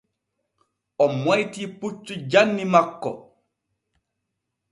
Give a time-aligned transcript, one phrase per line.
[1.03, 3.11] O moytii puccu janni makko.